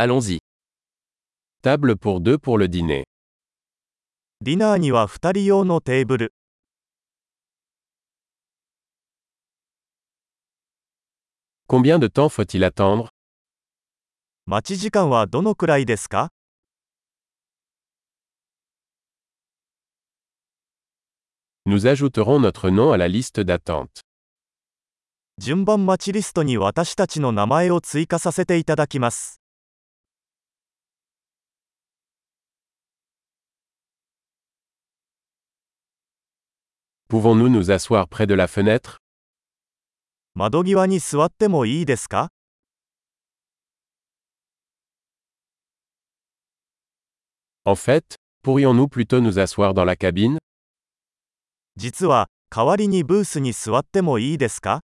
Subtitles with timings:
[0.00, 0.38] Allons-y.
[1.60, 3.02] Table pour deux pour le dîner.
[4.40, 6.34] ディナーには2人用のテーブル。
[11.66, 13.08] Combien de temps faut-il attendre
[14.46, 16.30] 待ち時間はどのくらいですか
[21.66, 24.02] Nous ajouterons notre nom à la liste d'attente.
[25.38, 29.36] 順番待ちリストに私たちの名前を追加させていただきます。
[37.09, 38.97] Pouvons-nous nous asseoir près de la fenêtre
[40.35, 42.29] 窓際に座ってもいいですか
[47.65, 50.39] En fait, pourrions-nous plutôt nous asseoir dans la cabine
[51.75, 54.81] 実は、代わりにブースに座ってもいいですか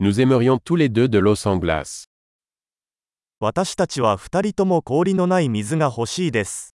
[0.00, 2.06] Nous aimerions tous les deux de l'eau sans glace.
[3.39, 6.73] 私たちは2人とも氷のない水が欲しいです。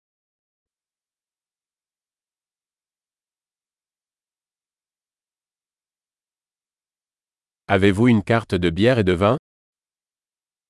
[7.68, 9.38] Avez-vous une carte de bière et de vin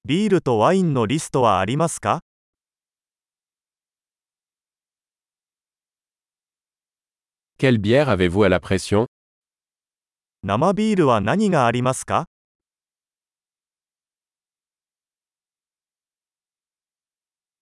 [0.06, 2.22] ビールとワインのリストはありますか
[7.60, 9.06] Quelle bière avez-vous à la pression
[10.42, 12.26] 生ビールは何がありますか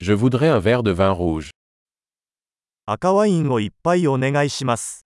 [0.00, 1.50] Je voudrais un verre de vin rouge.
[2.86, 5.06] 赤ワインをいっぱいお願いします。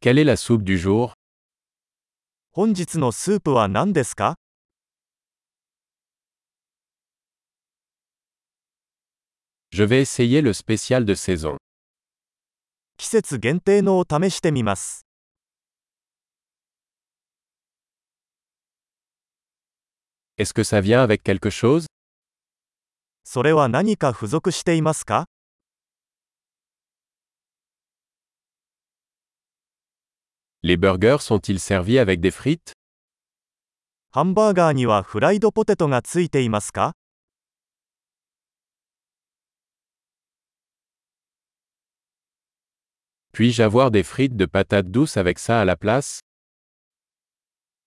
[0.00, 1.14] Quelle est la soupe du jour
[2.52, 4.36] 本日のスープは何ですか
[9.72, 11.56] Je vais essayer le spécial de saison.
[12.96, 15.06] 季節限定のを試してみます。
[20.40, 21.86] Est-ce que ça vient avec quelque chose
[23.24, 25.26] それは何か付属していますか
[30.62, 32.72] Les burgers sont-ils servis avec des frites
[34.10, 36.94] ハンバーガーにはフライドポテトがついていますか
[43.32, 46.20] Puis-je avoir des frites de patates douces avec ça à la place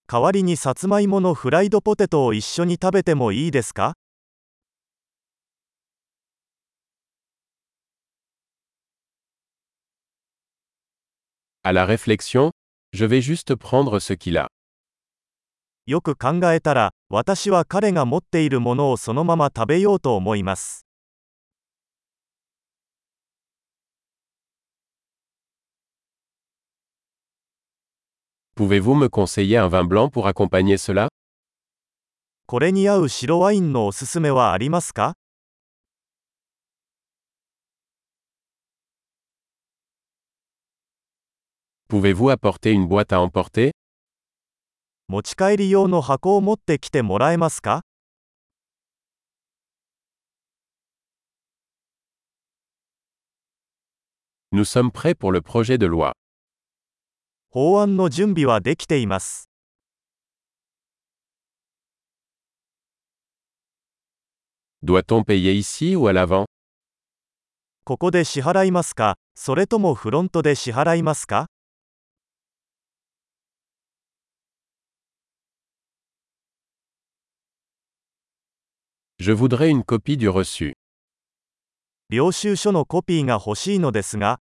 [0.07, 3.95] 代わりにさつまいものフライドポテトを一緒に食べてもいいですか
[11.65, 12.51] ？Réflexion,
[12.93, 14.49] je vais juste prendre ce qu'il a.
[15.87, 20.84] よく考えたら、私は彼が持っているものをそのまま食べようと思います。
[28.56, 31.08] Pouvez-vous me conseiller un vin blanc pour accompagner cela
[32.46, 35.14] これに合う白ワインのおすすめはありますか
[41.90, 43.72] Pouvez-vous apporter une boîte à emporter
[45.08, 47.82] 持ち帰り用の箱を持ってきてもらえますか
[54.52, 56.14] Nous sommes prêts pour le projet de loi.
[57.57, 59.49] 法案の準備はできています。
[64.83, 66.47] Doit-on payer ici ou à l'avant?
[67.85, 69.15] ここで支払いますか？
[69.37, 71.47] それともフロントで支払いますか
[79.21, 80.73] ？Je voudrais une copie du reçu.
[82.11, 84.41] 領収書のコピーが欲しいのですが、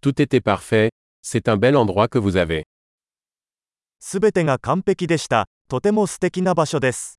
[0.00, 0.90] Tout était parfait,
[1.22, 2.64] c'est un bel endroit que vous avez.
[4.00, 5.48] すべてが完璧でした。
[5.68, 7.17] とても素敵な場所です。